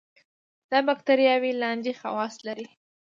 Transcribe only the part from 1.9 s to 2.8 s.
خواص لري.